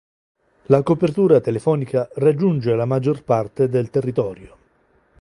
[0.63, 4.57] La copertura telefonica raggiunge la maggior parte del territorio.